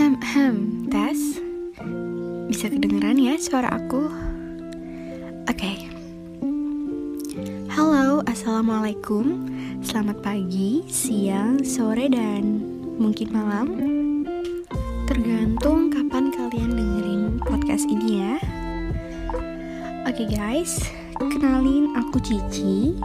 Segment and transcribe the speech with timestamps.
[0.00, 0.56] Hem hem,
[0.88, 1.36] tes.
[2.48, 4.08] Bisa kedengeran ya suara aku?
[5.44, 5.76] Oke.
[7.68, 9.44] Halo, assalamualaikum.
[9.84, 12.64] Selamat pagi, siang, sore, dan
[12.96, 13.68] mungkin malam.
[15.04, 18.34] Tergantung kapan kalian dengerin podcast ini ya.
[20.08, 20.80] Oke guys,
[21.20, 22.96] kenalin aku Cici.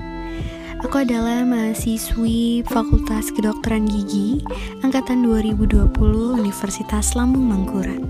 [0.83, 4.43] Aku adalah mahasiswi Fakultas Kedokteran Gigi
[4.83, 5.95] angkatan 2020
[6.39, 8.03] Universitas Lambung Mangkurat.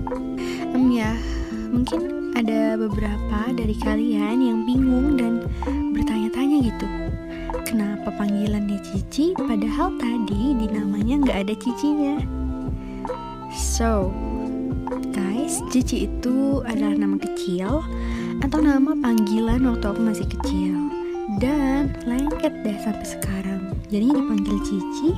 [0.74, 1.14] Um, ya,
[1.70, 5.46] mungkin ada beberapa dari kalian yang bingung dan
[5.94, 6.86] bertanya-tanya gitu
[7.62, 12.16] kenapa panggilannya Cici padahal tadi di namanya nggak ada cicinya.
[13.54, 14.10] So,
[15.70, 17.82] Cici itu adalah nama kecil
[18.42, 20.74] atau nama panggilan waktu aku masih kecil
[21.38, 23.62] dan lengket deh sampai sekarang.
[23.92, 25.10] Jadi dipanggil Cici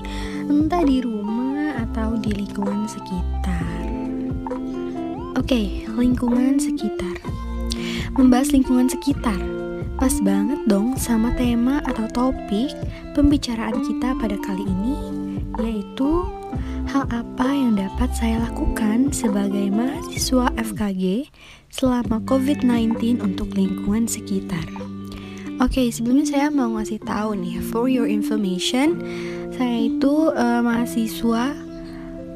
[0.51, 3.85] entah di rumah atau di lingkungan sekitar.
[5.37, 7.17] Oke, okay, lingkungan sekitar.
[8.17, 9.37] Membahas lingkungan sekitar
[9.97, 12.69] Pas banget dong sama tema atau topik
[13.17, 14.97] pembicaraan kita pada kali ini,
[15.57, 16.21] yaitu
[16.97, 21.29] hal apa yang dapat saya lakukan sebagai mahasiswa FKG
[21.69, 24.65] selama COVID-19 untuk lingkungan sekitar.
[25.61, 29.05] Oke, sebelumnya saya mau ngasih tahu nih, for your information,
[29.53, 31.53] saya itu uh, mahasiswa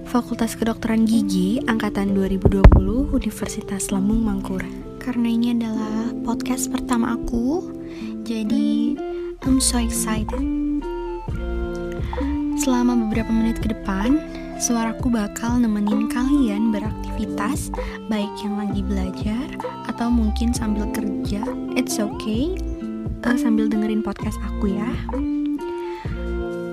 [0.04, 4.68] Fakultas Kedokteran Gigi angkatan 2020 Universitas Lambung Mangkurat
[5.00, 7.64] karena ini adalah podcast pertama aku.
[8.28, 8.92] Jadi,
[9.40, 10.60] I'm so excited.
[12.60, 14.20] Selama beberapa menit ke depan,
[14.60, 17.72] suaraku bakal nemenin kalian beraktivitas,
[18.12, 19.48] baik yang lagi belajar
[19.88, 21.40] atau mungkin sambil kerja.
[21.80, 22.60] It's okay,
[23.24, 24.92] uh, sambil dengerin podcast aku ya.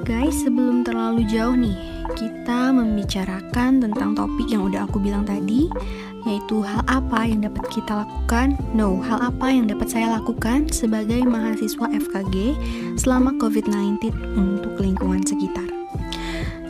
[0.03, 1.79] Guys, sebelum terlalu jauh nih,
[2.19, 5.71] kita membicarakan tentang topik yang udah aku bilang tadi,
[6.27, 8.59] yaitu hal apa yang dapat kita lakukan?
[8.75, 12.35] No, hal apa yang dapat saya lakukan sebagai mahasiswa FKG
[12.99, 15.76] selama COVID-19 untuk lingkungan sekitar.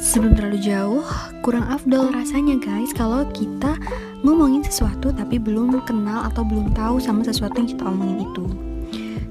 [0.07, 1.03] Sebelum terlalu jauh,
[1.43, 3.75] kurang afdol rasanya guys kalau kita
[4.23, 8.45] ngomongin sesuatu tapi belum kenal atau belum tahu sama sesuatu yang kita omongin itu.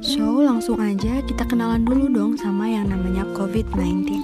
[0.04, 4.20] So, langsung aja kita kenalan dulu dong sama yang namanya COVID-19.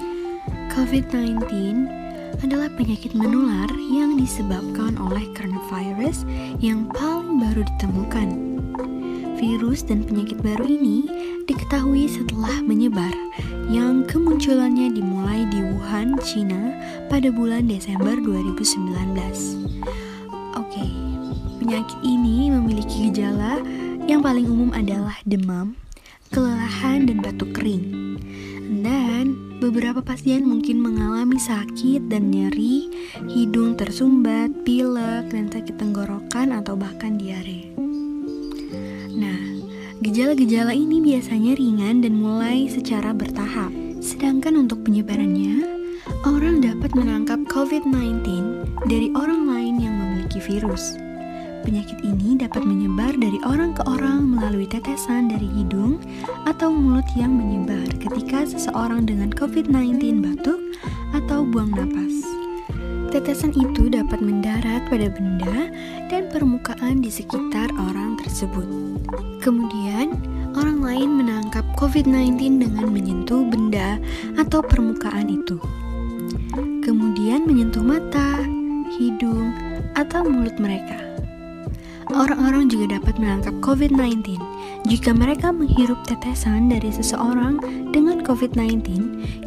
[0.77, 1.41] COVID-19
[2.45, 6.21] adalah penyakit menular yang disebabkan oleh coronavirus
[6.61, 8.29] yang paling baru ditemukan.
[9.41, 11.09] Virus dan penyakit baru ini
[11.49, 13.11] diketahui setelah menyebar,
[13.73, 16.79] yang kemunculannya dimulai di Wuhan, China
[17.11, 18.87] pada bulan Desember 2019.
[20.55, 20.87] Oke,
[21.59, 23.59] penyakit ini memiliki gejala
[24.07, 25.75] yang paling umum adalah demam,
[26.31, 28.15] kelelahan, dan batuk kering.
[28.79, 32.87] Dan beberapa pasien mungkin mengalami sakit dan nyeri,
[33.35, 37.75] hidung tersumbat, pilek, dan sakit tenggorokan atau bahkan diare.
[39.19, 39.67] Nah,
[39.99, 43.82] gejala-gejala ini biasanya ringan dan mulai secara bertahap.
[44.03, 45.63] Sedangkan untuk penyebarannya,
[46.27, 48.19] orang dapat menangkap COVID-19
[48.83, 50.99] dari orang lain yang memiliki virus.
[51.63, 56.03] Penyakit ini dapat menyebar dari orang ke orang melalui tetesan dari hidung
[56.43, 60.59] atau mulut yang menyebar ketika seseorang dengan COVID-19 batuk
[61.15, 62.27] atau buang napas.
[63.07, 65.71] Tetesan itu dapat mendarat pada benda
[66.11, 68.67] dan permukaan di sekitar orang tersebut.
[69.39, 69.92] Kemudian,
[71.77, 73.97] COVID-19 dengan menyentuh benda
[74.37, 75.57] atau permukaan itu.
[76.83, 78.41] Kemudian menyentuh mata,
[78.93, 79.53] hidung,
[79.97, 80.99] atau mulut mereka.
[82.11, 84.37] Orang-orang juga dapat menangkap COVID-19
[84.85, 87.57] jika mereka menghirup tetesan dari seseorang
[87.95, 88.83] dengan COVID-19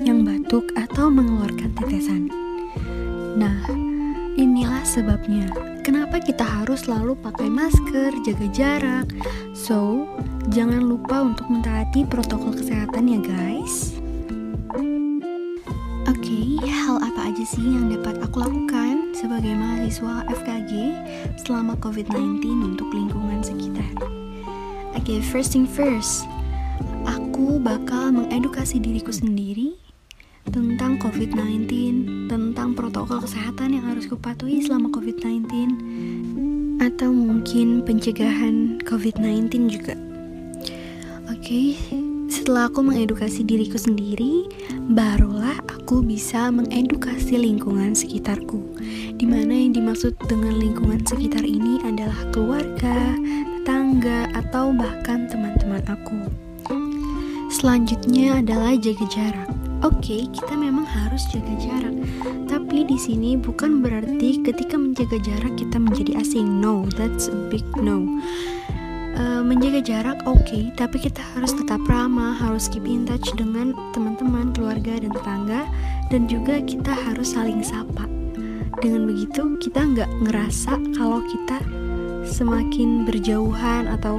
[0.02, 2.32] yang batuk atau mengeluarkan tetesan.
[3.36, 3.60] Nah,
[4.40, 9.06] inilah sebabnya kenapa kita harus selalu pakai masker, jaga jarak.
[9.54, 10.10] So,
[10.50, 13.94] jangan lupa untuk mentaati protokol kesehatan ya guys.
[16.10, 20.72] Oke, okay, hal apa aja sih yang dapat aku lakukan sebagai mahasiswa FKG
[21.46, 22.42] selama COVID-19
[22.74, 23.94] untuk lingkungan sekitar?
[24.98, 26.26] Oke, okay, first thing first,
[27.06, 29.78] aku bakal mengedukasi diriku sendiri
[30.50, 31.66] tentang COVID-19,
[32.30, 35.46] tentang protokol kesehatan yang harus kupatuhi selama COVID-19,
[36.82, 39.94] atau mungkin pencegahan COVID-19 juga.
[41.32, 41.74] Oke,
[42.26, 44.50] setelah aku mengedukasi diriku sendiri,
[44.94, 48.62] barulah aku bisa mengedukasi lingkungan sekitarku.
[49.16, 53.14] Di mana yang dimaksud dengan lingkungan sekitar ini adalah keluarga,
[53.62, 56.18] tetangga, atau bahkan teman-teman aku.
[57.50, 59.55] Selanjutnya adalah jaga jarak.
[59.86, 61.94] Oke, okay, kita memang harus jaga jarak.
[62.50, 66.58] Tapi di sini bukan berarti ketika menjaga jarak kita menjadi asing.
[66.58, 68.02] No, that's a big no.
[69.14, 73.78] Uh, menjaga jarak oke, okay, tapi kita harus tetap ramah, harus keep in touch dengan
[73.94, 75.62] teman-teman, keluarga, dan tetangga,
[76.10, 78.10] dan juga kita harus saling sapa.
[78.82, 81.62] Dengan begitu, kita nggak ngerasa kalau kita
[82.26, 84.18] semakin berjauhan atau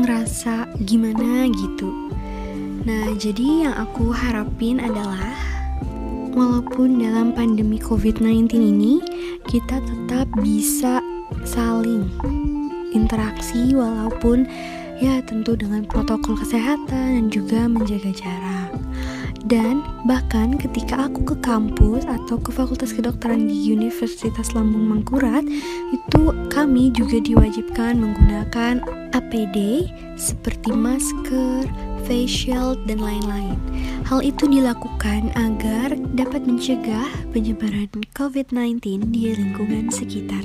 [0.00, 2.09] ngerasa gimana gitu.
[2.80, 5.36] Nah, jadi yang aku harapin adalah
[6.32, 9.04] walaupun dalam pandemi COVID-19 ini
[9.44, 11.04] kita tetap bisa
[11.44, 12.08] saling
[12.96, 14.48] interaksi walaupun
[14.96, 18.72] ya tentu dengan protokol kesehatan dan juga menjaga jarak.
[19.40, 25.40] Dan bahkan ketika aku ke kampus atau ke Fakultas Kedokteran di Universitas Lambung Mangkurat,
[25.92, 26.22] itu
[26.52, 28.84] kami juga diwajibkan menggunakan
[29.16, 29.88] APD
[30.20, 31.64] seperti masker,
[32.10, 33.54] facial, dan lain-lain.
[34.02, 37.86] Hal itu dilakukan agar dapat mencegah penyebaran
[38.18, 40.42] COVID-19 di lingkungan sekitar.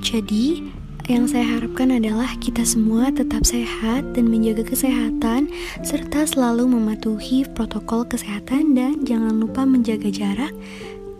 [0.00, 0.64] Jadi,
[1.12, 5.52] yang saya harapkan adalah kita semua tetap sehat dan menjaga kesehatan,
[5.84, 10.56] serta selalu mematuhi protokol kesehatan, dan jangan lupa menjaga jarak.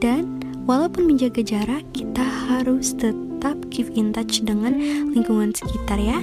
[0.00, 4.72] Dan walaupun menjaga jarak, kita harus tetap keep in touch dengan
[5.12, 6.18] lingkungan sekitar, ya.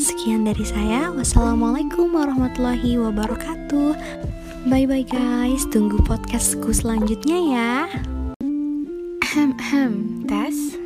[0.00, 1.12] Sekian dari saya.
[1.12, 3.92] Wassalamualaikum warahmatullahi wabarakatuh.
[4.64, 5.68] Bye bye guys.
[5.68, 7.72] Tunggu podcastku selanjutnya ya.
[9.20, 10.24] Hem hem.
[10.24, 10.80] Tes.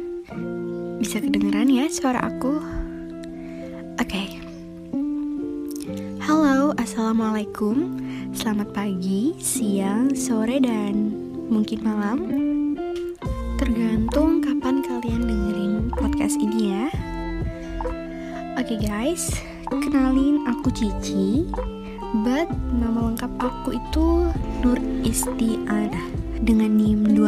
[0.99, 2.58] Bisa kedengeran ya suara aku?
[4.02, 4.02] Oke.
[4.02, 4.28] Okay.
[6.19, 8.02] Halo, assalamualaikum.
[8.34, 11.14] Selamat pagi, siang, sore, dan
[11.46, 12.19] mungkin malam.
[13.62, 16.90] Tergantung kapan kalian dengerin podcast ini ya.
[18.54, 19.34] Oke okay guys,
[19.66, 21.42] kenalin aku Cici.
[22.22, 24.30] But nama lengkap aku itu
[24.62, 25.98] Nur Istiada
[26.38, 27.18] Dengan NIM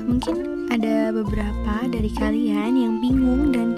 [0.06, 3.71] mungkin ada beberapa dari kalian yang bingung dan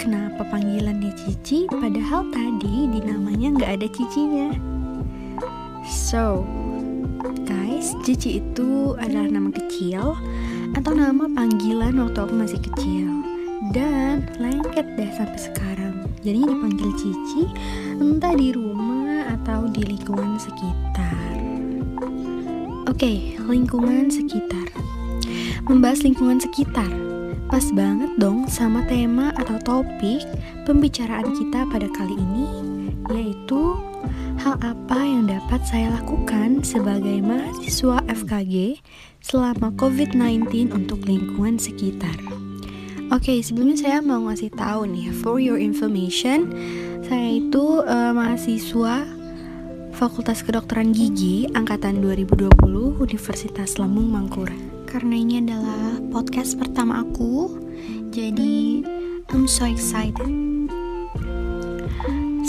[0.00, 4.48] Kenapa panggilannya Cici padahal tadi di namanya nggak ada cicinya?
[5.84, 6.48] So,
[7.44, 10.16] guys, Cici itu adalah nama kecil
[10.72, 13.12] atau nama panggilan waktu aku masih kecil
[13.76, 16.08] dan lengket deh sampai sekarang.
[16.24, 17.42] Jadi dipanggil Cici
[18.00, 21.36] entah di rumah atau di lingkungan sekitar.
[22.88, 24.64] Oke, okay, lingkungan sekitar.
[25.68, 27.09] Membahas lingkungan sekitar
[27.50, 30.22] Pas banget dong sama tema atau topik
[30.70, 32.46] pembicaraan kita pada kali ini,
[33.10, 33.74] yaitu
[34.38, 38.78] hal apa yang dapat saya lakukan sebagai mahasiswa FKG
[39.18, 42.14] selama COVID-19 untuk lingkungan sekitar.
[43.10, 46.54] Oke, sebelumnya saya mau ngasih tahu nih, for your information,
[47.02, 49.10] saya itu uh, mahasiswa
[49.90, 52.46] Fakultas Kedokteran Gigi angkatan 2020
[53.02, 57.62] Universitas Lambung Mangkurat karena ini adalah podcast pertama aku.
[58.10, 58.82] Jadi,
[59.30, 60.26] I'm so excited.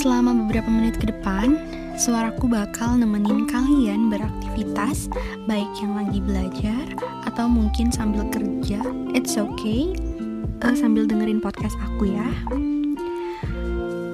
[0.01, 1.61] Selama beberapa menit ke depan,
[2.01, 5.05] suaraku bakal nemenin kalian beraktivitas,
[5.45, 6.85] baik yang lagi belajar
[7.29, 8.81] atau mungkin sambil kerja.
[9.13, 9.93] It's okay,
[10.65, 12.25] uh, sambil dengerin podcast aku ya.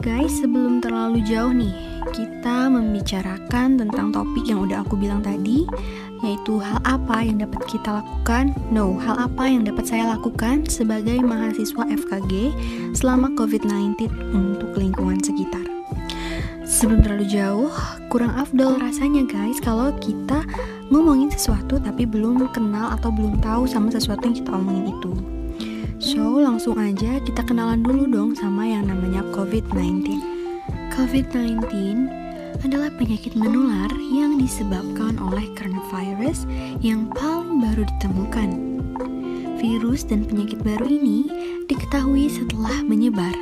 [0.03, 1.71] Guys, sebelum terlalu jauh nih,
[2.11, 5.67] kita membicarakan tentang topik yang udah aku bilang tadi
[6.25, 8.55] yaitu hal apa yang dapat kita lakukan?
[8.69, 12.33] No, hal apa yang dapat saya lakukan sebagai mahasiswa FKG
[12.97, 15.65] selama COVID-19 untuk lingkungan sekitar.
[16.67, 17.71] Sebelum terlalu jauh,
[18.11, 20.43] kurang afdol rasanya guys kalau kita
[20.91, 25.11] ngomongin sesuatu tapi belum kenal atau belum tahu sama sesuatu yang kita omongin itu.
[25.97, 30.21] So, langsung aja kita kenalan dulu dong sama yang namanya COVID-19.
[30.93, 32.26] COVID-19
[32.65, 36.49] adalah penyakit menular yang disebabkan oleh coronavirus
[36.81, 38.49] yang paling baru ditemukan.
[39.57, 41.29] Virus dan penyakit baru ini
[41.65, 43.33] diketahui setelah menyebar,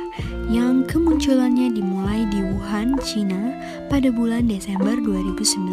[0.48, 3.52] yang kemunculannya dimulai di Wuhan, China
[3.92, 5.64] pada bulan Desember 2019.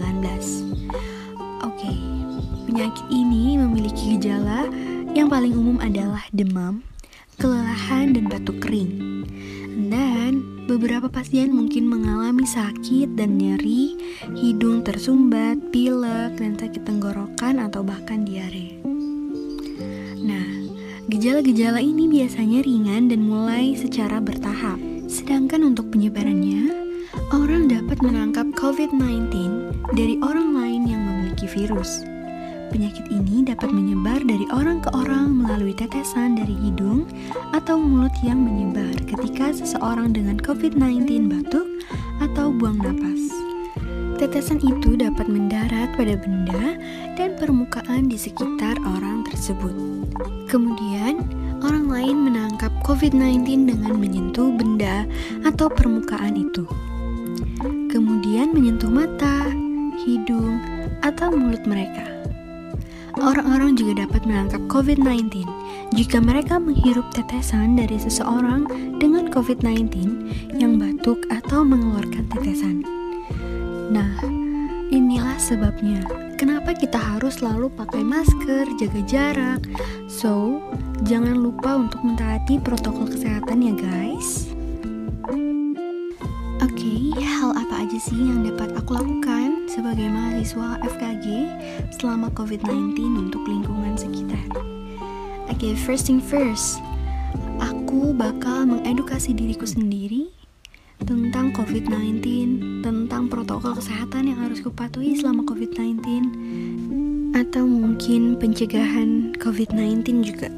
[1.64, 1.94] Oke,
[2.68, 4.68] penyakit ini memiliki gejala
[5.16, 6.84] yang paling umum adalah demam,
[7.40, 9.24] kelelahan, dan batuk kering.
[9.90, 10.23] Dan
[10.64, 14.00] Beberapa pasien mungkin mengalami sakit dan nyeri,
[14.38, 18.80] hidung tersumbat, pilek, dan sakit tenggorokan atau bahkan diare.
[20.24, 20.64] Nah,
[21.04, 24.80] Gejala-gejala ini biasanya ringan dan mulai secara bertahap.
[25.12, 26.72] Sedangkan untuk penyebarannya,
[27.36, 29.28] orang dapat menangkap COVID-19
[30.00, 32.13] dari orang lain yang memiliki virus.
[32.74, 37.06] Penyakit ini dapat menyebar dari orang ke orang melalui tetesan dari hidung
[37.54, 41.70] atau mulut yang menyebar ketika seseorang dengan COVID-19 batuk
[42.18, 43.30] atau buang napas.
[44.18, 46.82] Tetesan itu dapat mendarat pada benda
[47.14, 50.10] dan permukaan di sekitar orang tersebut.
[50.50, 51.22] Kemudian,
[51.62, 55.06] orang lain menangkap COVID-19 dengan menyentuh benda
[55.46, 56.66] atau permukaan itu.
[57.94, 59.46] Kemudian menyentuh mata,
[60.02, 60.58] hidung,
[61.06, 62.13] atau mulut mereka.
[63.22, 65.46] Orang-orang juga dapat menangkap COVID-19
[65.94, 68.66] jika mereka menghirup tetesan dari seseorang
[68.98, 69.94] dengan COVID-19
[70.58, 72.82] yang batuk atau mengeluarkan tetesan.
[73.94, 74.18] Nah,
[74.90, 76.02] inilah sebabnya
[76.42, 79.62] kenapa kita harus selalu pakai masker, jaga jarak.
[80.10, 80.58] So,
[81.06, 84.50] jangan lupa untuk mentaati protokol kesehatan ya guys.
[86.66, 90.82] Oke, okay, hal apa aja sih yang dapat aku lakukan sebagai mahasiswa
[91.24, 91.48] FKG
[92.04, 94.44] selama COVID-19 untuk lingkungan sekitar?
[95.48, 96.84] Oke, okay, first thing first,
[97.64, 100.28] aku bakal mengedukasi diriku sendiri
[101.00, 102.20] tentang COVID-19,
[102.84, 106.04] tentang protokol kesehatan yang harus kupatuhi selama COVID-19,
[107.40, 110.52] atau mungkin pencegahan COVID-19 juga.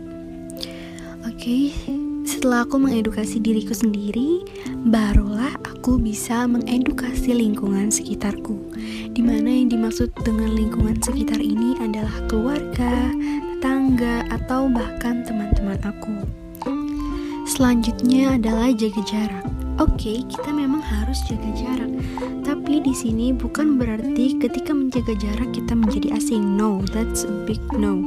[1.29, 1.63] Oke, okay,
[2.25, 4.41] setelah aku mengedukasi diriku sendiri,
[4.89, 8.64] barulah aku bisa mengedukasi lingkungan sekitarku.
[9.11, 13.09] Di mana yang dimaksud dengan lingkungan sekitar ini adalah keluarga,
[13.57, 16.25] tetangga, atau bahkan teman-teman aku.
[17.45, 19.45] Selanjutnya adalah jaga jarak.
[19.77, 21.91] Oke, okay, kita memang harus jaga jarak,
[22.47, 26.55] tapi di sini bukan berarti ketika menjaga jarak kita menjadi asing.
[26.55, 27.99] No, that's a big no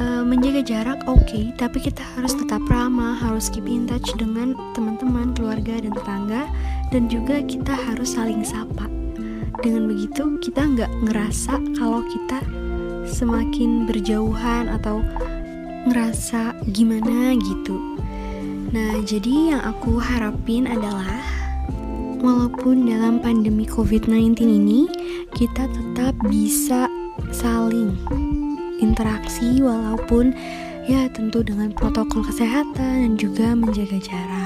[0.00, 4.56] uh, menjaga jarak oke okay, tapi kita harus tetap ramah harus keep in touch dengan
[4.72, 6.42] teman-teman keluarga dan tetangga
[6.90, 8.99] dan juga kita harus saling sapa
[9.60, 12.40] dengan begitu kita nggak ngerasa kalau kita
[13.04, 15.04] semakin berjauhan atau
[15.88, 17.76] ngerasa gimana gitu
[18.72, 21.20] nah jadi yang aku harapin adalah
[22.20, 24.88] walaupun dalam pandemi COVID-19 ini
[25.32, 26.88] kita tetap bisa
[27.32, 27.96] saling
[28.80, 30.32] interaksi walaupun
[30.88, 34.39] ya tentu dengan protokol kesehatan dan juga menjaga jarak.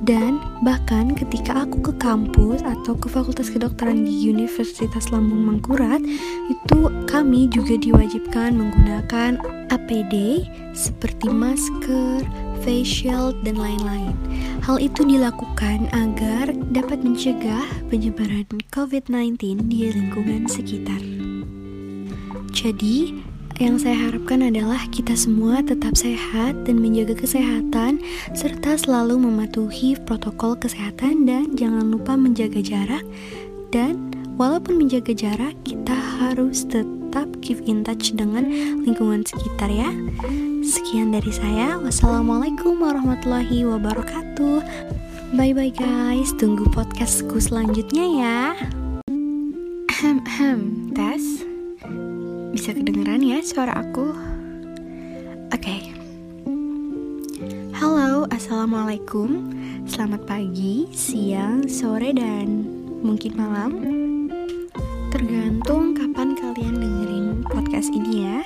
[0.00, 6.00] Dan bahkan ketika aku ke kampus atau ke Fakultas Kedokteran di Universitas Lambung Mangkurat,
[6.48, 9.36] itu kami juga diwajibkan menggunakan
[9.68, 12.24] APD seperti masker,
[12.64, 14.16] face shield, dan lain-lain.
[14.64, 21.00] Hal itu dilakukan agar dapat mencegah penyebaran COVID-19 di lingkungan sekitar.
[22.50, 23.29] Jadi,
[23.60, 28.00] yang saya harapkan adalah kita semua tetap sehat dan menjaga kesehatan,
[28.32, 33.04] serta selalu mematuhi protokol kesehatan, dan jangan lupa menjaga jarak.
[33.68, 38.48] Dan walaupun menjaga jarak, kita harus tetap keep in touch dengan
[38.80, 39.92] lingkungan sekitar, ya.
[40.64, 44.64] Sekian dari saya, wassalamualaikum warahmatullahi wabarakatuh.
[45.36, 46.32] Bye bye, guys.
[46.40, 48.38] Tunggu podcastku selanjutnya, ya.
[49.92, 50.60] Ahem, ahem,
[50.96, 51.49] tes.
[52.50, 54.10] Bisa kedengeran ya suara aku?
[55.54, 55.62] Oke.
[55.62, 55.80] Okay.
[57.78, 59.54] Halo, assalamualaikum.
[59.86, 62.66] Selamat pagi, siang, sore, dan
[63.06, 63.72] mungkin malam.
[65.14, 68.42] Tergantung kapan kalian dengerin podcast ini ya.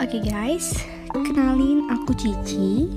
[0.00, 0.72] Oke okay guys,
[1.12, 2.88] kenalin aku Cici.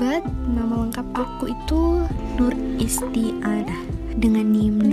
[0.00, 2.08] But nama lengkap aku itu
[2.40, 4.92] Nur Istiana dengan NIM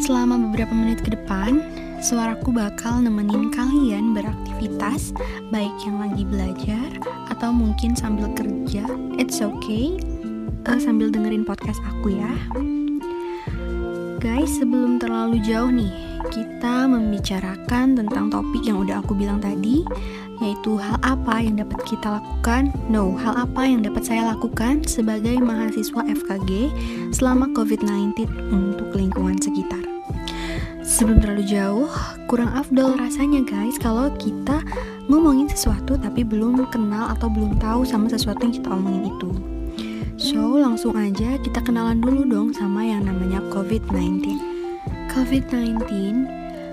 [0.02, 1.62] Selama beberapa menit ke depan,
[1.99, 5.11] suaraku bakal nemenin kalian beraktivitas,
[5.50, 6.88] baik yang lagi belajar
[7.35, 8.87] atau mungkin sambil kerja.
[9.19, 9.99] It's okay,
[10.71, 12.31] uh, sambil dengerin podcast aku ya.
[14.19, 15.90] Guys, sebelum terlalu jauh nih,
[16.31, 19.87] kita membicarakan tentang topik yang udah aku bilang tadi,
[20.43, 25.38] yaitu hal apa yang dapat kita lakukan, no, hal apa yang dapat saya lakukan sebagai
[25.38, 26.50] mahasiswa FKG
[27.14, 29.98] selama COVID-19 untuk lingkungan sekitar.
[30.88, 31.92] Sebelum terlalu jauh,
[32.33, 34.64] kurang afdol rasanya guys kalau kita
[35.12, 39.30] ngomongin sesuatu tapi belum kenal atau belum tahu sama sesuatu yang kita omongin itu.
[40.16, 44.33] So, langsung aja kita kenalan dulu dong sama yang namanya COVID-19.
[45.12, 45.85] COVID-19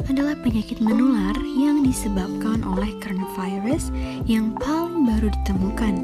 [0.08, 3.92] adalah penyakit menular yang disebabkan oleh coronavirus
[4.32, 5.96] yang paling baru ditemukan.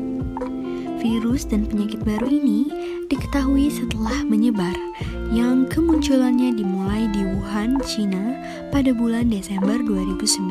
[1.00, 2.70] Virus dan penyakit baru ini
[3.12, 4.72] diketahui setelah menyebar,
[5.36, 8.39] yang kemunculannya dimulai di Wuhan, China
[8.72, 10.48] pada bulan Desember 2019.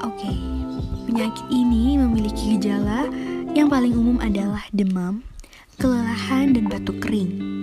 [0.00, 0.32] Oke,
[1.04, 3.04] penyakit ini memiliki gejala
[3.52, 5.20] yang paling umum adalah demam,
[5.76, 7.60] kelelahan, dan batuk kering.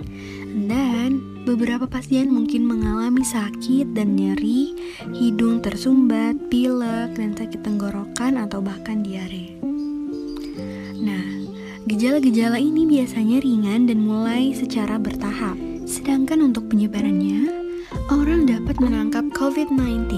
[0.70, 4.78] Dan beberapa pasien mungkin mengalami sakit dan nyeri,
[5.10, 9.53] hidung tersumbat, pilek, dan sakit tenggorokan atau bahkan diare.
[12.04, 15.56] Gejala-gejala ini biasanya ringan dan mulai secara bertahap.
[15.88, 17.48] Sedangkan untuk penyebarannya,
[18.12, 20.12] orang dapat menangkap COVID-19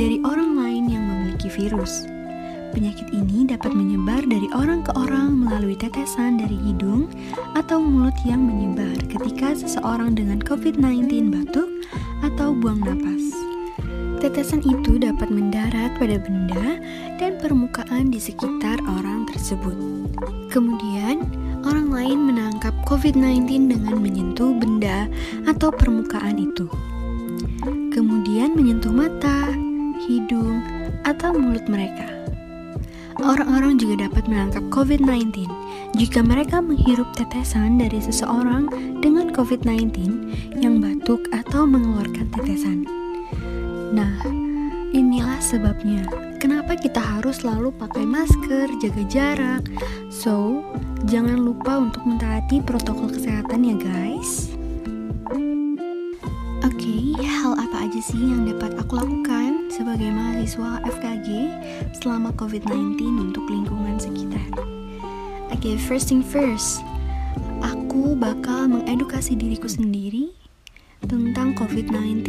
[0.00, 2.08] dari orang lain yang memiliki virus.
[2.72, 7.12] Penyakit ini dapat menyebar dari orang ke orang melalui tetesan dari hidung
[7.52, 11.68] atau mulut yang menyebar ketika seseorang dengan COVID-19 batuk
[12.24, 13.47] atau buang napas.
[14.18, 16.82] Tetesan itu dapat mendarat pada benda
[17.22, 19.78] dan permukaan di sekitar orang tersebut.
[20.50, 21.22] Kemudian,
[21.62, 25.06] orang lain menangkap COVID-19 dengan menyentuh benda
[25.46, 26.66] atau permukaan itu.
[27.94, 29.54] Kemudian menyentuh mata,
[30.02, 30.66] hidung,
[31.06, 32.10] atau mulut mereka.
[33.22, 35.46] Orang-orang juga dapat menangkap COVID-19
[35.94, 38.66] jika mereka menghirup tetesan dari seseorang
[38.98, 39.94] dengan COVID-19
[40.58, 42.97] yang batuk atau mengeluarkan tetesan.
[43.88, 44.20] Nah,
[44.92, 46.04] inilah sebabnya
[46.36, 49.64] kenapa kita harus selalu pakai masker, jaga jarak.
[50.12, 50.60] So,
[51.08, 54.52] jangan lupa untuk mentaati protokol kesehatan ya guys.
[56.68, 61.28] Oke, okay, hal apa aja sih yang dapat aku lakukan sebagai mahasiswa FKG
[61.96, 62.98] selama COVID-19
[63.32, 64.46] untuk lingkungan sekitar?
[65.48, 66.84] Oke, okay, first thing first,
[67.64, 70.37] aku bakal mengedukasi diriku sendiri
[71.06, 72.26] tentang COVID-19,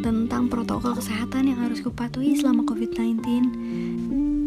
[0.00, 3.20] tentang protokol kesehatan yang harus kupatuhi selama COVID-19,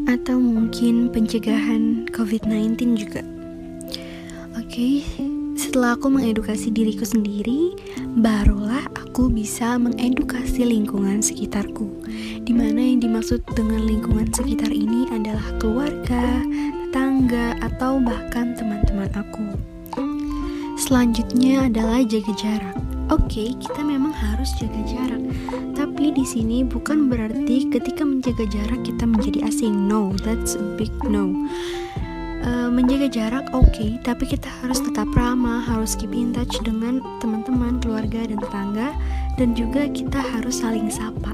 [0.09, 3.21] atau mungkin pencegahan COVID-19 juga.
[4.57, 4.93] Oke, okay,
[5.53, 7.77] setelah aku mengedukasi diriku sendiri,
[8.17, 11.85] barulah aku bisa mengedukasi lingkungan sekitarku.
[12.41, 16.41] Di mana yang dimaksud dengan lingkungan sekitar ini adalah keluarga,
[16.89, 19.45] tetangga, atau bahkan teman-teman aku.
[20.79, 22.88] Selanjutnya adalah jaga jarak.
[23.09, 25.17] Oke, okay, kita memang harus jaga jarak.
[25.73, 29.89] Tapi di sini bukan berarti ketika menjaga jarak kita menjadi asing.
[29.89, 31.33] No, that's a big no.
[32.45, 33.65] Uh, menjaga jarak oke.
[33.73, 38.93] Okay, tapi kita harus tetap ramah harus keep in touch dengan teman-teman keluarga dan tetangga.
[39.41, 41.33] Dan juga kita harus saling sapa.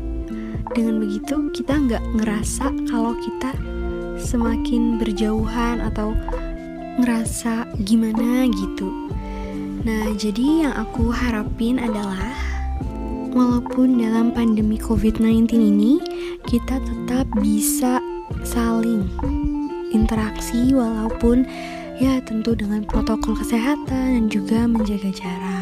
[0.72, 3.52] Dengan begitu kita nggak ngerasa kalau kita
[4.16, 6.16] semakin berjauhan atau
[7.04, 9.12] ngerasa gimana gitu
[9.86, 12.34] nah jadi yang aku harapin adalah
[13.38, 16.02] walaupun dalam pandemi COVID-19 ini
[16.50, 18.02] kita tetap bisa
[18.41, 19.06] saling
[19.93, 21.45] interaksi walaupun
[22.02, 25.55] ya tentu dengan protokol kesehatan dan juga menjaga jarak.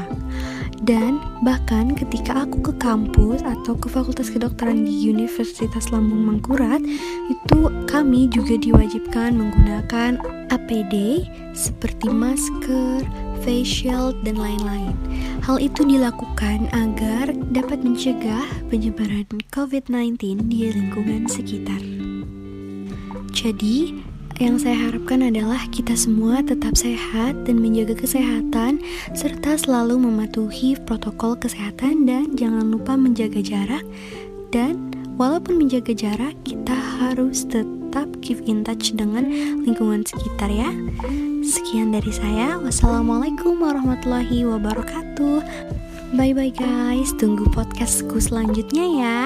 [0.84, 6.84] Dan bahkan ketika aku ke kampus atau ke Fakultas Kedokteran di Universitas Lambung Mangkurat,
[7.32, 10.20] itu kami juga diwajibkan menggunakan
[10.52, 11.24] APD
[11.56, 13.00] seperti masker,
[13.48, 14.92] face shield, dan lain-lain.
[15.48, 20.20] Hal itu dilakukan agar dapat mencegah penyebaran COVID-19
[20.52, 21.80] di lingkungan sekitar.
[23.32, 24.04] Jadi,
[24.42, 28.82] yang saya harapkan adalah kita semua tetap sehat dan menjaga kesehatan,
[29.14, 33.86] serta selalu mematuhi protokol kesehatan, dan jangan lupa menjaga jarak.
[34.50, 39.30] Dan walaupun menjaga jarak, kita harus tetap keep in touch dengan
[39.62, 40.70] lingkungan sekitar, ya.
[41.46, 45.46] Sekian dari saya, wassalamualaikum warahmatullahi wabarakatuh.
[46.14, 49.20] Bye bye guys, tunggu podcastku selanjutnya ya.